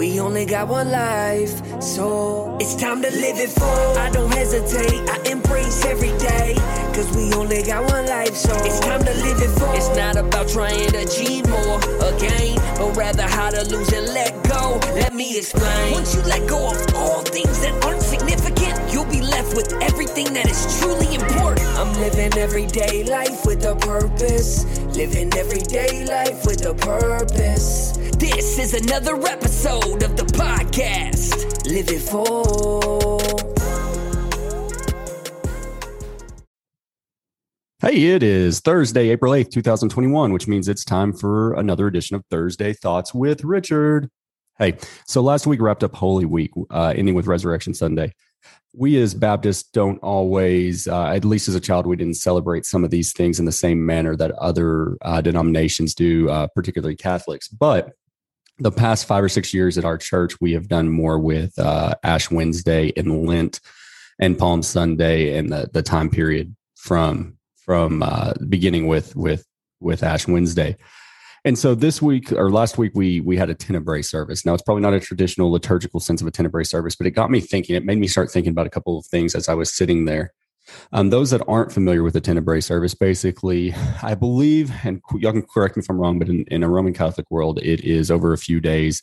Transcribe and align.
We 0.00 0.18
only 0.18 0.46
got 0.46 0.68
one 0.68 0.90
life, 0.90 1.60
so 1.82 2.56
it's 2.58 2.74
time 2.74 3.02
to 3.02 3.10
live 3.10 3.38
it 3.38 3.50
full. 3.50 3.98
I 3.98 4.08
don't 4.08 4.32
hesitate, 4.32 4.98
I 5.10 5.30
embrace 5.30 5.84
every 5.84 6.16
day. 6.16 6.54
Cause 6.94 7.14
we 7.14 7.34
only 7.34 7.62
got 7.62 7.84
one 7.92 8.06
life, 8.06 8.34
so 8.34 8.50
it's 8.64 8.80
time 8.80 9.04
to 9.04 9.12
live 9.12 9.42
it 9.42 9.50
full. 9.58 9.70
It's 9.74 9.94
not 9.94 10.16
about 10.16 10.48
trying 10.48 10.88
to 10.92 11.02
achieve 11.02 11.46
more 11.50 11.76
again, 12.14 12.56
but 12.78 12.96
rather 12.96 13.24
how 13.24 13.50
to 13.50 13.62
lose 13.68 13.92
and 13.92 14.06
let 14.14 14.32
go. 14.44 14.49
Let 14.94 15.14
me 15.14 15.38
explain. 15.38 15.92
Once 15.92 16.14
you 16.14 16.22
let 16.22 16.48
go 16.48 16.70
of 16.70 16.94
all 16.94 17.22
things 17.22 17.60
that 17.60 17.84
aren't 17.84 18.02
significant, 18.02 18.92
you'll 18.92 19.06
be 19.06 19.22
left 19.22 19.56
with 19.56 19.72
everything 19.82 20.32
that 20.34 20.48
is 20.48 20.78
truly 20.78 21.14
important. 21.14 21.66
I'm 21.78 21.92
living 21.94 22.32
everyday 22.38 23.04
life 23.04 23.44
with 23.46 23.64
a 23.64 23.74
purpose. 23.76 24.64
Living 24.96 25.32
everyday 25.34 26.04
life 26.04 26.44
with 26.44 26.64
a 26.66 26.74
purpose. 26.74 27.96
This 28.18 28.58
is 28.58 28.74
another 28.74 29.16
episode 29.26 30.02
of 30.02 30.16
the 30.16 30.24
podcast. 30.24 31.66
Live 31.66 31.88
it 31.88 32.00
full. 32.00 33.20
Hey, 37.80 38.08
it 38.08 38.22
is 38.22 38.60
Thursday, 38.60 39.08
April 39.08 39.32
8th, 39.32 39.52
2021, 39.52 40.34
which 40.34 40.46
means 40.46 40.68
it's 40.68 40.84
time 40.84 41.14
for 41.14 41.54
another 41.54 41.86
edition 41.86 42.14
of 42.14 42.26
Thursday 42.30 42.74
Thoughts 42.74 43.14
with 43.14 43.42
Richard. 43.42 44.10
Hey, 44.60 44.76
so 45.06 45.22
last 45.22 45.46
week 45.46 45.62
wrapped 45.62 45.82
up 45.82 45.94
Holy 45.94 46.26
Week, 46.26 46.50
uh, 46.68 46.92
ending 46.94 47.14
with 47.14 47.26
Resurrection 47.26 47.72
Sunday. 47.72 48.12
We 48.74 49.00
as 49.00 49.14
Baptists 49.14 49.70
don't 49.70 49.96
always, 50.00 50.86
uh, 50.86 51.06
at 51.06 51.24
least 51.24 51.48
as 51.48 51.54
a 51.54 51.60
child, 51.60 51.86
we 51.86 51.96
didn't 51.96 52.18
celebrate 52.18 52.66
some 52.66 52.84
of 52.84 52.90
these 52.90 53.14
things 53.14 53.38
in 53.38 53.46
the 53.46 53.52
same 53.52 53.86
manner 53.86 54.14
that 54.16 54.32
other 54.32 54.98
uh, 55.00 55.22
denominations 55.22 55.94
do, 55.94 56.28
uh, 56.28 56.46
particularly 56.54 56.94
Catholics. 56.94 57.48
But 57.48 57.92
the 58.58 58.70
past 58.70 59.06
five 59.06 59.24
or 59.24 59.30
six 59.30 59.54
years 59.54 59.78
at 59.78 59.86
our 59.86 59.96
church, 59.96 60.38
we 60.42 60.52
have 60.52 60.68
done 60.68 60.90
more 60.90 61.18
with 61.18 61.58
uh, 61.58 61.94
Ash 62.02 62.30
Wednesday 62.30 62.92
and 62.98 63.26
Lent 63.26 63.60
and 64.18 64.36
Palm 64.36 64.62
Sunday 64.62 65.38
and 65.38 65.50
the, 65.50 65.70
the 65.72 65.82
time 65.82 66.10
period 66.10 66.54
from 66.76 67.38
from 67.56 68.02
uh, 68.02 68.34
beginning 68.46 68.88
with 68.88 69.16
with 69.16 69.46
with 69.80 70.02
Ash 70.02 70.28
Wednesday. 70.28 70.76
And 71.44 71.58
so 71.58 71.74
this 71.74 72.02
week 72.02 72.32
or 72.32 72.50
last 72.50 72.76
week 72.76 72.92
we 72.94 73.20
we 73.20 73.36
had 73.36 73.50
a 73.50 73.54
tenebrae 73.54 74.02
service. 74.02 74.44
Now 74.44 74.54
it's 74.54 74.62
probably 74.62 74.82
not 74.82 74.94
a 74.94 75.00
traditional 75.00 75.50
liturgical 75.50 76.00
sense 76.00 76.20
of 76.20 76.26
a 76.26 76.30
tenebrae 76.30 76.64
service, 76.64 76.96
but 76.96 77.06
it 77.06 77.12
got 77.12 77.30
me 77.30 77.40
thinking. 77.40 77.76
It 77.76 77.84
made 77.84 77.98
me 77.98 78.08
start 78.08 78.30
thinking 78.30 78.50
about 78.50 78.66
a 78.66 78.70
couple 78.70 78.98
of 78.98 79.06
things 79.06 79.34
as 79.34 79.48
I 79.48 79.54
was 79.54 79.74
sitting 79.74 80.04
there. 80.04 80.32
Um, 80.92 81.10
those 81.10 81.30
that 81.30 81.42
aren't 81.48 81.72
familiar 81.72 82.02
with 82.02 82.12
the 82.12 82.20
tenebrae 82.20 82.60
service, 82.60 82.94
basically, 82.94 83.74
I 84.02 84.14
believe, 84.14 84.70
and 84.84 85.00
y'all 85.14 85.32
can 85.32 85.42
correct 85.42 85.76
me 85.76 85.80
if 85.80 85.90
I'm 85.90 85.98
wrong, 85.98 86.18
but 86.18 86.28
in, 86.28 86.44
in 86.48 86.62
a 86.62 86.68
Roman 86.68 86.92
Catholic 86.92 87.28
world, 87.30 87.58
it 87.60 87.80
is 87.80 88.10
over 88.10 88.32
a 88.32 88.38
few 88.38 88.60
days. 88.60 89.02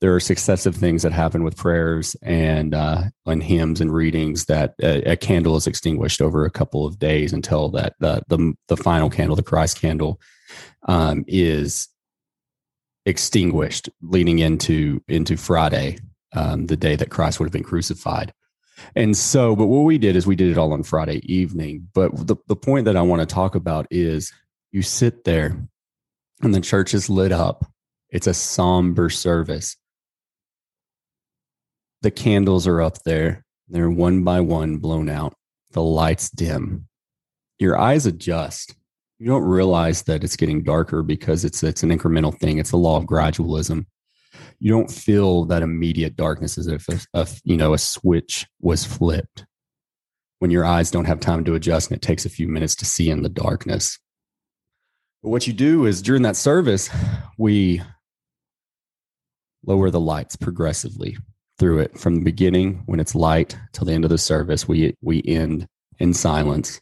There 0.00 0.14
are 0.14 0.20
successive 0.20 0.76
things 0.76 1.02
that 1.02 1.12
happen 1.12 1.42
with 1.42 1.56
prayers 1.56 2.14
and 2.22 2.74
uh, 2.74 3.04
and 3.26 3.42
hymns 3.42 3.80
and 3.80 3.92
readings 3.92 4.44
that 4.44 4.74
a, 4.80 5.12
a, 5.12 5.16
candle 5.16 5.56
is 5.56 5.66
extinguished 5.66 6.22
over 6.22 6.44
a 6.44 6.50
couple 6.50 6.86
of 6.86 6.98
days 6.98 7.32
until 7.32 7.68
that 7.70 7.94
the 7.98 8.22
the, 8.68 8.76
final 8.76 9.10
candle, 9.10 9.34
the 9.34 9.42
Christ 9.42 9.80
candle, 9.80 10.20
um, 10.86 11.24
is 11.26 11.88
extinguished, 13.06 13.88
leading 14.02 14.38
into 14.38 15.02
into 15.08 15.36
Friday, 15.36 15.98
um, 16.32 16.66
the 16.66 16.76
day 16.76 16.94
that 16.94 17.10
Christ 17.10 17.40
would 17.40 17.46
have 17.46 17.52
been 17.52 17.64
crucified. 17.64 18.32
And 18.94 19.16
so, 19.16 19.56
but 19.56 19.66
what 19.66 19.80
we 19.80 19.98
did 19.98 20.16
is 20.16 20.26
we 20.26 20.36
did 20.36 20.50
it 20.50 20.58
all 20.58 20.72
on 20.72 20.82
Friday 20.82 21.20
evening. 21.24 21.88
But 21.94 22.26
the, 22.26 22.36
the 22.46 22.56
point 22.56 22.84
that 22.84 22.96
I 22.96 23.02
want 23.02 23.20
to 23.20 23.34
talk 23.34 23.54
about 23.54 23.86
is 23.90 24.32
you 24.70 24.82
sit 24.82 25.24
there 25.24 25.60
and 26.42 26.54
the 26.54 26.60
church 26.60 26.94
is 26.94 27.10
lit 27.10 27.32
up. 27.32 27.64
It's 28.10 28.26
a 28.26 28.34
somber 28.34 29.10
service. 29.10 29.76
The 32.02 32.10
candles 32.10 32.66
are 32.66 32.80
up 32.80 33.02
there. 33.04 33.44
They're 33.68 33.90
one 33.90 34.24
by 34.24 34.40
one 34.40 34.78
blown 34.78 35.08
out. 35.08 35.34
The 35.72 35.82
lights 35.82 36.30
dim. 36.30 36.86
Your 37.58 37.78
eyes 37.78 38.06
adjust. 38.06 38.74
You 39.18 39.26
don't 39.26 39.42
realize 39.42 40.02
that 40.04 40.22
it's 40.22 40.36
getting 40.36 40.62
darker 40.62 41.02
because 41.02 41.44
it's 41.44 41.62
it's 41.62 41.82
an 41.82 41.90
incremental 41.90 42.36
thing. 42.38 42.58
It's 42.58 42.70
the 42.70 42.76
law 42.76 42.96
of 42.96 43.04
gradualism 43.04 43.86
you 44.60 44.70
don't 44.70 44.90
feel 44.90 45.44
that 45.46 45.62
immediate 45.62 46.16
darkness 46.16 46.58
as 46.58 46.66
if 46.66 46.88
a, 46.88 47.00
a, 47.14 47.28
you 47.44 47.56
know 47.56 47.74
a 47.74 47.78
switch 47.78 48.46
was 48.60 48.84
flipped 48.84 49.44
when 50.38 50.50
your 50.50 50.64
eyes 50.64 50.90
don't 50.90 51.06
have 51.06 51.20
time 51.20 51.44
to 51.44 51.54
adjust 51.54 51.90
and 51.90 51.96
it 51.96 52.02
takes 52.02 52.24
a 52.24 52.30
few 52.30 52.48
minutes 52.48 52.74
to 52.76 52.84
see 52.84 53.10
in 53.10 53.22
the 53.22 53.28
darkness 53.28 53.98
but 55.22 55.30
what 55.30 55.46
you 55.46 55.52
do 55.52 55.86
is 55.86 56.02
during 56.02 56.22
that 56.22 56.36
service 56.36 56.90
we 57.36 57.82
lower 59.64 59.90
the 59.90 60.00
lights 60.00 60.36
progressively 60.36 61.16
through 61.58 61.78
it 61.80 61.98
from 61.98 62.14
the 62.14 62.20
beginning 62.20 62.82
when 62.86 63.00
it's 63.00 63.14
light 63.14 63.58
till 63.72 63.84
the 63.84 63.92
end 63.92 64.04
of 64.04 64.10
the 64.10 64.18
service 64.18 64.68
we 64.68 64.94
we 65.00 65.22
end 65.26 65.66
in 65.98 66.14
silence 66.14 66.80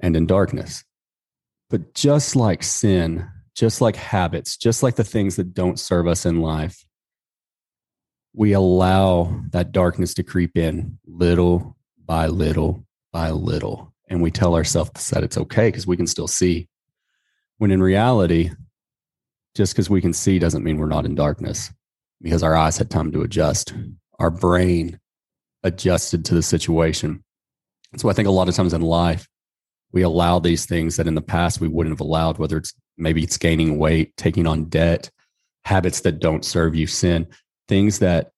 and 0.00 0.16
in 0.16 0.26
darkness 0.26 0.84
but 1.70 1.94
just 1.94 2.36
like 2.36 2.62
sin 2.62 3.28
just 3.54 3.80
like 3.80 3.96
habits, 3.96 4.56
just 4.56 4.82
like 4.82 4.96
the 4.96 5.04
things 5.04 5.36
that 5.36 5.54
don't 5.54 5.78
serve 5.78 6.06
us 6.06 6.24
in 6.24 6.40
life, 6.40 6.84
we 8.34 8.52
allow 8.52 9.40
that 9.50 9.72
darkness 9.72 10.14
to 10.14 10.22
creep 10.22 10.56
in 10.56 10.98
little 11.06 11.76
by 12.04 12.26
little 12.26 12.86
by 13.12 13.30
little. 13.30 13.92
And 14.08 14.22
we 14.22 14.30
tell 14.30 14.54
ourselves 14.54 15.10
that 15.10 15.22
it's 15.22 15.38
okay 15.38 15.68
because 15.68 15.86
we 15.86 15.96
can 15.96 16.06
still 16.06 16.28
see. 16.28 16.68
When 17.58 17.70
in 17.70 17.82
reality, 17.82 18.50
just 19.54 19.74
because 19.74 19.90
we 19.90 20.00
can 20.00 20.12
see 20.12 20.38
doesn't 20.38 20.64
mean 20.64 20.78
we're 20.78 20.86
not 20.86 21.04
in 21.04 21.14
darkness 21.14 21.70
because 22.22 22.42
our 22.42 22.56
eyes 22.56 22.78
had 22.78 22.90
time 22.90 23.12
to 23.12 23.22
adjust. 23.22 23.74
Our 24.18 24.30
brain 24.30 24.98
adjusted 25.62 26.24
to 26.26 26.34
the 26.34 26.42
situation. 26.42 27.22
So 27.96 28.08
I 28.08 28.12
think 28.12 28.28
a 28.28 28.32
lot 28.32 28.48
of 28.48 28.54
times 28.54 28.72
in 28.72 28.80
life, 28.80 29.26
we 29.92 30.02
allow 30.02 30.38
these 30.38 30.64
things 30.64 30.96
that 30.96 31.06
in 31.06 31.14
the 31.14 31.20
past 31.20 31.60
we 31.60 31.68
wouldn't 31.68 31.92
have 31.92 32.00
allowed, 32.00 32.38
whether 32.38 32.56
it's 32.56 32.74
maybe 32.96 33.22
it's 33.22 33.36
gaining 33.36 33.78
weight, 33.78 34.16
taking 34.16 34.46
on 34.46 34.64
debt, 34.64 35.10
habits 35.64 36.00
that 36.00 36.18
don't 36.18 36.44
serve 36.44 36.74
you, 36.74 36.86
sin, 36.86 37.26
things 37.68 37.98
that 37.98 38.30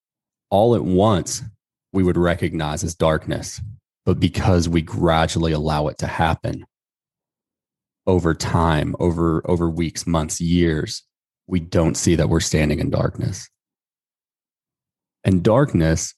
all 0.51 0.75
at 0.75 0.85
once 0.85 1.43
we 1.93 2.03
would 2.03 2.17
recognize 2.17 2.83
as 2.83 2.95
darkness. 2.95 3.61
But 4.05 4.21
because 4.21 4.69
we 4.69 4.83
gradually 4.83 5.53
allow 5.53 5.87
it 5.89 5.99
to 5.99 6.07
happen 6.07 6.67
over 8.07 8.35
time, 8.35 8.95
over, 8.99 9.49
over 9.49 9.71
weeks, 9.71 10.07
months, 10.07 10.41
years, 10.41 11.03
we 11.47 11.61
don't 11.61 11.97
see 11.97 12.17
that 12.17 12.29
we're 12.29 12.41
standing 12.41 12.81
in 12.81 12.91
darkness. 12.91 13.49
And 15.25 15.43
darkness 15.43 16.15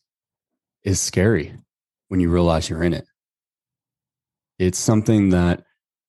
is 0.83 1.01
scary 1.01 1.55
when 2.09 2.21
you 2.21 2.31
realize 2.31 2.69
you're 2.69 2.83
in 2.83 2.95
it. 2.95 3.07
It's 4.59 4.79
something 4.79 5.31
that 5.31 5.65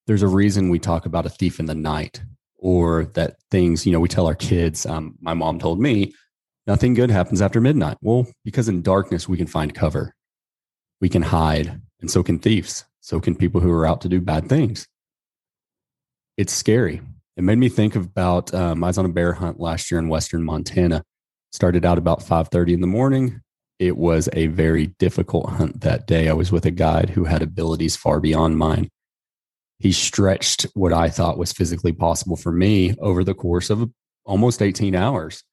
there's 0.08 0.24
a 0.24 0.28
reason 0.28 0.70
we 0.70 0.80
talk 0.80 1.06
about 1.06 1.26
a 1.26 1.30
thief 1.30 1.60
in 1.60 1.66
the 1.66 1.76
night 1.76 2.22
or 2.58 3.06
that 3.14 3.36
things, 3.52 3.86
you 3.86 3.92
know, 3.92 4.00
we 4.00 4.08
tell 4.08 4.26
our 4.26 4.36
kids, 4.36 4.86
um, 4.86 5.16
my 5.22 5.34
mom 5.34 5.60
told 5.60 5.80
me, 5.80 6.14
nothing 6.66 6.94
good 6.94 7.12
happens 7.12 7.42
after 7.42 7.62
midnight. 7.62 7.98
Well, 8.02 8.26
because 8.44 8.68
in 8.68 8.82
darkness, 8.82 9.30
we 9.30 9.38
can 9.38 9.48
find 9.48 9.76
cover, 9.76 10.16
we 11.02 11.10
can 11.10 11.22
hide, 11.22 11.82
and 12.00 12.10
so 12.10 12.24
can 12.24 12.40
thieves. 12.40 12.86
So 13.02 13.20
can 13.20 13.36
people 13.36 13.62
who 13.62 13.72
are 13.72 13.86
out 13.86 14.02
to 14.02 14.10
do 14.10 14.20
bad 14.20 14.50
things. 14.50 14.88
It's 16.36 16.54
scary. 16.54 17.02
It 17.38 17.44
made 17.44 17.58
me 17.58 17.70
think 17.70 17.96
about 17.96 18.54
um, 18.54 18.84
I 18.84 18.88
was 18.88 18.98
on 18.98 19.06
a 19.06 19.10
bear 19.10 19.34
hunt 19.34 19.60
last 19.60 19.90
year 19.90 20.00
in 20.00 20.10
Western 20.10 20.44
Montana. 20.44 21.04
Started 21.58 21.86
out 21.86 21.98
about 21.98 22.22
5:30 22.22 22.74
in 22.74 22.82
the 22.82 22.88
morning. 22.88 23.42
It 23.80 23.98
was 23.98 24.30
a 24.34 24.46
very 24.46 24.94
difficult 25.00 25.50
hunt 25.50 25.82
that 25.82 26.06
day. 26.06 26.30
I 26.30 26.34
was 26.34 26.52
with 26.52 26.68
a 26.68 26.72
guide 26.72 27.10
who 27.10 27.24
had 27.24 27.42
abilities 27.42 27.96
far 27.96 28.20
beyond 28.20 28.60
mine 28.60 28.90
he 29.80 29.92
stretched 29.92 30.64
what 30.74 30.94
I 30.94 31.10
thought 31.10 31.38
was 31.38 31.54
physically 31.54 31.94
possible 31.94 32.36
for 32.36 32.52
me 32.52 32.96
over 33.00 33.24
the 33.24 33.36
course 33.36 33.70
of 33.70 33.90
almost 34.26 34.62
18 34.62 34.96
hours. 34.96 35.44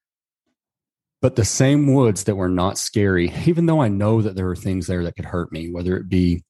But 1.20 1.36
the 1.36 1.44
same 1.44 1.92
woods 1.92 2.24
that 2.24 2.36
were 2.36 2.48
not 2.48 2.78
scary, 2.78 3.32
even 3.46 3.66
though 3.66 3.80
I 3.80 3.88
know 3.88 4.22
that 4.22 4.34
there 4.34 4.48
are 4.48 4.56
things 4.56 4.86
there 4.86 5.04
that 5.04 5.16
could 5.16 5.26
hurt 5.26 5.52
me, 5.52 5.70
whether 5.70 5.96
it 5.96 6.08
be 6.08 6.42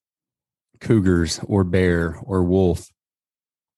cougars 0.81 1.41
or 1.45 1.65
bear 1.65 2.17
or 2.23 2.45
wolf, 2.45 2.89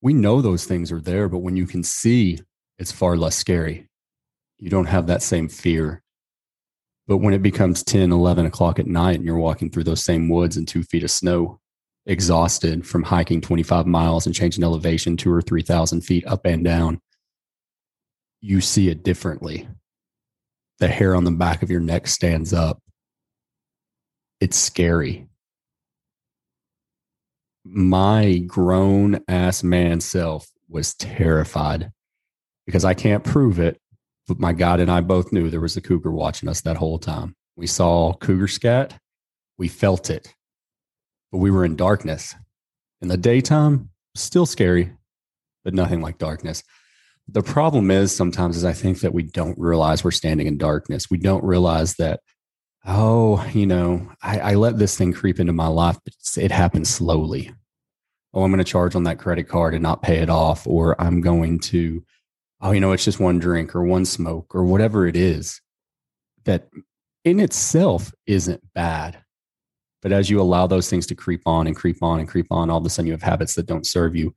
we 0.03 0.13
know 0.13 0.41
those 0.41 0.65
things 0.65 0.93
are 0.93 1.01
there. 1.01 1.29
But 1.29 1.39
when 1.39 1.57
you 1.57 1.67
can 1.67 1.83
see, 1.83 2.41
it's 2.79 2.93
far 2.93 3.17
less 3.17 3.37
scary. 3.37 3.86
You 4.59 4.71
don't 4.71 4.87
have 4.87 5.07
that 5.07 5.23
same 5.23 5.49
fear. 5.49 6.03
But 7.07 7.19
when 7.19 7.35
it 7.35 7.43
becomes 7.43 7.85
10, 7.85 8.11
11 8.11 8.47
o'clock 8.47 8.79
at 8.79 8.87
night 8.87 9.17
and 9.17 9.25
you're 9.25 9.37
walking 9.37 9.71
through 9.71 9.85
those 9.85 10.05
same 10.05 10.29
woods 10.29 10.57
in 10.57 10.67
two 10.67 10.83
feet 10.83 11.05
of 11.05 11.11
snow, 11.11 11.61
exhausted 12.07 12.87
from 12.87 13.03
hiking 13.03 13.41
25 13.41 13.87
miles 13.87 14.27
and 14.27 14.35
changing 14.35 14.65
elevation 14.65 15.17
two 15.17 15.33
or 15.33 15.43
3,000 15.43 16.01
feet 16.01 16.27
up 16.27 16.45
and 16.45 16.65
down, 16.65 17.01
you 18.41 18.61
see 18.61 18.89
it 18.89 19.03
differently. 19.03 19.69
The 20.79 20.89
hair 20.89 21.15
on 21.15 21.25
the 21.25 21.31
back 21.31 21.63
of 21.63 21.71
your 21.71 21.81
neck 21.81 22.07
stands 22.07 22.53
up. 22.53 22.81
It's 24.41 24.57
scary. 24.57 25.27
My 27.65 28.39
grown 28.47 29.21
ass 29.27 29.63
man 29.63 30.01
self 30.01 30.47
was 30.69 30.95
terrified 30.95 31.91
because 32.67 32.85
I 32.85 32.95
can't 32.95 33.25
prove 33.25 33.59
it, 33.59 33.81
But 34.29 34.41
my 34.41 34.53
God 34.53 34.81
and 34.81 34.91
I 34.91 35.01
both 35.01 35.33
knew 35.33 35.51
there 35.51 35.61
was 35.61 35.77
a 35.77 35.81
cougar 35.81 36.11
watching 36.11 36.49
us 36.49 36.61
that 36.63 36.77
whole 36.77 36.99
time. 36.99 37.37
We 37.55 37.67
saw 37.67 38.13
cougar 38.15 38.49
scat, 38.49 38.99
we 39.57 39.69
felt 39.69 40.11
it, 40.11 40.35
but 41.33 41.39
we 41.39 41.51
were 41.51 41.65
in 41.65 41.77
darkness. 41.77 42.35
In 43.01 43.09
the 43.09 43.17
daytime, 43.17 43.91
still 44.15 44.47
scary, 44.47 44.93
but 45.65 45.75
nothing 45.75 46.01
like 46.01 46.19
darkness. 46.19 46.63
The 47.29 47.43
problem 47.43 47.91
is 47.91 48.15
sometimes 48.15 48.57
is 48.57 48.65
I 48.65 48.73
think 48.73 49.01
that 49.01 49.13
we 49.13 49.23
don't 49.23 49.59
realize 49.59 50.05
we're 50.05 50.11
standing 50.13 50.47
in 50.47 50.59
darkness. 50.59 51.11
We 51.11 51.19
don't 51.19 51.45
realize 51.45 51.95
that, 51.97 52.21
oh, 52.87 53.45
you 53.53 53.67
know, 53.67 54.13
I, 54.23 54.39
I 54.39 54.55
let 54.55 54.79
this 54.79 54.97
thing 54.97 55.13
creep 55.13 55.41
into 55.41 55.53
my 55.53 55.67
life, 55.67 55.99
but 56.05 56.15
it 56.37 56.53
happens 56.53 56.89
slowly. 56.89 57.53
Oh, 58.33 58.43
I'm 58.43 58.51
going 58.51 58.59
to 58.59 58.65
charge 58.65 58.95
on 58.95 59.05
that 59.05 59.19
credit 59.19 59.49
card 59.49 59.75
and 59.75 59.83
not 59.83 60.03
pay 60.03 60.19
it 60.19 60.31
off, 60.31 60.67
or 60.67 61.01
I'm 61.01 61.21
going 61.21 61.59
to, 61.61 62.05
oh, 62.61 62.73
you 62.73 62.81
know, 62.81 62.93
it's 62.93 63.05
just 63.05 63.21
one 63.21 63.39
drink 63.39 63.75
or 63.75 63.85
one 63.85 64.05
smoke 64.05 64.55
or 64.55 64.65
whatever 64.65 65.07
it 65.07 65.17
is 65.17 65.61
that 66.45 66.69
in 67.25 67.41
itself 67.41 68.13
isn't 68.27 68.63
bad. 68.75 69.19
But 70.03 70.13
as 70.13 70.31
you 70.31 70.41
allow 70.41 70.67
those 70.67 70.89
things 70.89 71.07
to 71.09 71.15
creep 71.15 71.43
on 71.47 71.67
and 71.67 71.75
creep 71.75 72.03
on 72.03 72.21
and 72.21 72.29
creep 72.29 72.47
on, 72.51 72.71
all 72.71 72.79
of 72.79 72.87
a 72.87 72.91
sudden 72.91 73.07
you 73.07 73.13
have 73.13 73.23
habits 73.23 73.55
that 73.55 73.67
don't 73.67 73.87
serve 73.87 74.15
you. 74.15 74.35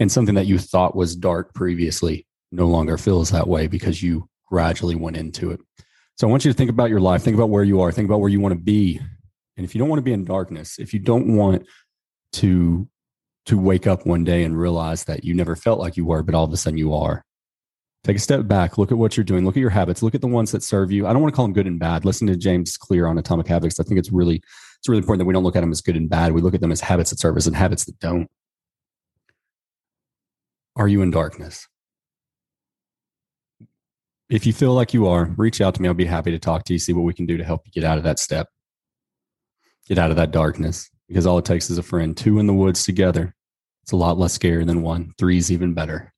And 0.00 0.10
something 0.10 0.34
that 0.34 0.46
you 0.46 0.58
thought 0.58 0.96
was 0.96 1.14
dark 1.14 1.54
previously 1.54 2.26
no 2.50 2.66
longer 2.66 2.98
feels 2.98 3.30
that 3.30 3.48
way 3.48 3.66
because 3.66 4.02
you 4.02 4.28
gradually 4.46 4.96
went 4.96 5.16
into 5.16 5.50
it. 5.50 5.60
So 6.16 6.26
I 6.26 6.30
want 6.30 6.44
you 6.44 6.52
to 6.52 6.56
think 6.56 6.70
about 6.70 6.90
your 6.90 7.00
life, 7.00 7.22
think 7.22 7.36
about 7.36 7.50
where 7.50 7.64
you 7.64 7.80
are, 7.80 7.90
think 7.90 8.06
about 8.06 8.20
where 8.20 8.28
you 8.28 8.40
want 8.40 8.52
to 8.52 8.60
be. 8.60 9.00
And 9.56 9.64
if 9.64 9.74
you 9.74 9.78
don't 9.78 9.88
want 9.88 9.98
to 9.98 10.04
be 10.04 10.12
in 10.12 10.24
darkness, 10.24 10.78
if 10.78 10.92
you 10.92 11.00
don't 11.00 11.36
want 11.36 11.66
to 12.34 12.88
to 13.46 13.58
wake 13.58 13.88
up 13.88 14.06
one 14.06 14.22
day 14.22 14.44
and 14.44 14.56
realize 14.56 15.04
that 15.04 15.24
you 15.24 15.34
never 15.34 15.56
felt 15.56 15.80
like 15.80 15.96
you 15.96 16.04
were, 16.04 16.22
but 16.22 16.34
all 16.34 16.44
of 16.44 16.52
a 16.52 16.56
sudden 16.56 16.78
you 16.78 16.94
are. 16.94 17.24
Take 18.04 18.16
a 18.16 18.20
step 18.20 18.48
back, 18.48 18.78
look 18.78 18.90
at 18.90 18.98
what 18.98 19.16
you're 19.16 19.22
doing, 19.22 19.44
look 19.44 19.56
at 19.56 19.60
your 19.60 19.70
habits, 19.70 20.02
look 20.02 20.14
at 20.14 20.20
the 20.20 20.26
ones 20.26 20.50
that 20.50 20.64
serve 20.64 20.90
you. 20.90 21.06
I 21.06 21.12
don't 21.12 21.22
want 21.22 21.32
to 21.32 21.36
call 21.36 21.44
them 21.44 21.52
good 21.52 21.68
and 21.68 21.78
bad. 21.78 22.04
Listen 22.04 22.26
to 22.26 22.36
James 22.36 22.76
Clear 22.76 23.06
on 23.06 23.16
Atomic 23.16 23.46
Habits. 23.46 23.78
I 23.78 23.84
think 23.84 23.98
it's 23.98 24.10
really 24.10 24.42
it's 24.78 24.88
really 24.88 24.98
important 24.98 25.20
that 25.20 25.26
we 25.26 25.32
don't 25.32 25.44
look 25.44 25.54
at 25.54 25.60
them 25.60 25.70
as 25.70 25.80
good 25.80 25.96
and 25.96 26.10
bad. 26.10 26.32
We 26.32 26.40
look 26.40 26.54
at 26.54 26.60
them 26.60 26.72
as 26.72 26.80
habits 26.80 27.10
that 27.10 27.20
serve 27.20 27.36
us 27.36 27.46
and 27.46 27.54
habits 27.54 27.84
that 27.84 28.00
don't. 28.00 28.28
Are 30.74 30.88
you 30.88 31.02
in 31.02 31.12
darkness? 31.12 31.68
If 34.28 34.46
you 34.46 34.52
feel 34.52 34.72
like 34.72 34.92
you 34.92 35.06
are, 35.06 35.26
reach 35.36 35.60
out 35.60 35.74
to 35.76 35.82
me. 35.82 35.86
I'll 35.86 35.94
be 35.94 36.04
happy 36.04 36.32
to 36.32 36.38
talk 36.38 36.64
to 36.64 36.72
you, 36.72 36.80
see 36.80 36.92
what 36.92 37.02
we 37.02 37.14
can 37.14 37.26
do 37.26 37.36
to 37.36 37.44
help 37.44 37.62
you 37.66 37.72
get 37.72 37.84
out 37.86 37.98
of 37.98 38.04
that 38.04 38.18
step, 38.18 38.48
get 39.86 39.98
out 39.98 40.10
of 40.10 40.16
that 40.16 40.32
darkness, 40.32 40.90
because 41.06 41.26
all 41.26 41.38
it 41.38 41.44
takes 41.44 41.70
is 41.70 41.78
a 41.78 41.82
friend. 41.82 42.16
Two 42.16 42.40
in 42.40 42.48
the 42.48 42.54
woods 42.54 42.84
together. 42.84 43.36
It's 43.82 43.92
a 43.92 43.96
lot 43.96 44.18
less 44.18 44.32
scary 44.32 44.64
than 44.64 44.82
one. 44.82 45.12
Three 45.18 45.36
is 45.36 45.52
even 45.52 45.74
better. 45.74 46.11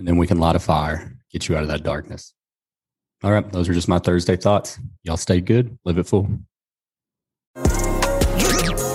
And 0.00 0.08
then 0.08 0.16
we 0.16 0.26
can 0.26 0.38
light 0.38 0.56
a 0.56 0.58
fire, 0.58 1.14
get 1.30 1.46
you 1.46 1.56
out 1.56 1.62
of 1.62 1.68
that 1.68 1.82
darkness. 1.82 2.32
All 3.22 3.30
right. 3.30 3.52
Those 3.52 3.68
are 3.68 3.74
just 3.74 3.86
my 3.86 3.98
Thursday 3.98 4.34
thoughts. 4.34 4.78
Y'all 5.04 5.18
stay 5.18 5.42
good, 5.42 5.78
live 5.84 5.98
it 5.98 6.06
full. 6.06 6.26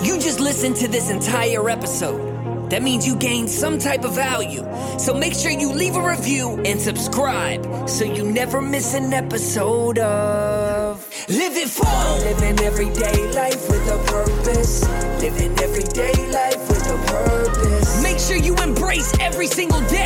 You, 0.04 0.20
just 0.20 0.40
listened 0.40 0.78
to 0.78 0.88
this 0.88 1.12
entire 1.12 1.70
episode. 1.70 2.72
That 2.72 2.82
means 2.82 3.06
you 3.06 3.16
gained 3.18 3.52
some 3.52 3.78
type 3.78 4.04
of 4.04 4.16
value. 4.16 4.66
So 4.98 5.14
make 5.14 5.36
sure 5.36 5.52
you 5.52 5.72
leave 5.72 5.96
a 5.96 6.02
review 6.02 6.60
and 6.66 6.82
subscribe 6.82 7.88
so 7.88 8.04
you 8.04 8.24
never 8.24 8.60
miss 8.60 8.96
an 8.96 9.14
episode 9.14 10.00
of 10.00 11.08
Live 11.30 11.56
It 11.56 11.70
Full. 11.70 12.18
Living 12.18 12.60
everyday 12.66 13.32
life 13.34 13.70
with 13.70 13.88
a 13.92 14.04
purpose. 14.12 14.82
Living 15.22 15.52
everyday 15.60 16.32
life 16.32 16.68
with 16.68 16.90
a 16.90 16.98
purpose. 17.06 18.02
Make 18.02 18.18
sure 18.18 18.38
you 18.38 18.56
embrace 18.56 19.14
every 19.20 19.46
single 19.46 19.82
day. 19.82 20.05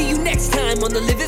See 0.00 0.08
you 0.08 0.16
next 0.16 0.50
time 0.50 0.82
on 0.82 0.94
the 0.94 1.00
podcast. 1.00 1.19